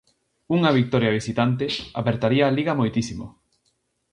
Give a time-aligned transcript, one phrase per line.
[0.55, 1.65] Unha vitoria visitante
[2.01, 3.25] apertaría a liga moitísimo.